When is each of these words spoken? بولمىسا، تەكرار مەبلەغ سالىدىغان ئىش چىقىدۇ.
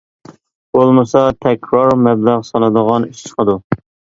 بولمىسا، 0.77 1.21
تەكرار 1.47 1.93
مەبلەغ 2.07 2.43
سالىدىغان 2.51 3.07
ئىش 3.11 3.25
چىقىدۇ. 3.29 3.61